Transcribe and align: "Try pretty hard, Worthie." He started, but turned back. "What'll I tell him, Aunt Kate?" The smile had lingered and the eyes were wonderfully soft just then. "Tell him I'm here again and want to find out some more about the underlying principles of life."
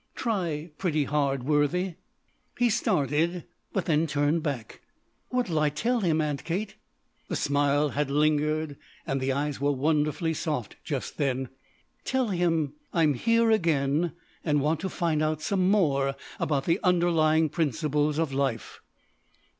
"Try 0.15 0.71
pretty 0.79 1.03
hard, 1.03 1.43
Worthie." 1.43 1.97
He 2.57 2.71
started, 2.71 3.43
but 3.71 3.85
turned 4.09 4.41
back. 4.41 4.81
"What'll 5.29 5.59
I 5.59 5.69
tell 5.69 5.99
him, 5.99 6.19
Aunt 6.19 6.43
Kate?" 6.43 6.75
The 7.27 7.35
smile 7.35 7.89
had 7.89 8.09
lingered 8.09 8.77
and 9.05 9.21
the 9.21 9.31
eyes 9.31 9.61
were 9.61 9.71
wonderfully 9.71 10.33
soft 10.33 10.77
just 10.83 11.17
then. 11.17 11.49
"Tell 12.03 12.29
him 12.29 12.73
I'm 12.91 13.13
here 13.13 13.51
again 13.51 14.13
and 14.43 14.59
want 14.59 14.79
to 14.79 14.89
find 14.89 15.21
out 15.21 15.39
some 15.43 15.69
more 15.69 16.15
about 16.39 16.65
the 16.65 16.79
underlying 16.81 17.47
principles 17.49 18.17
of 18.17 18.33
life." 18.33 18.81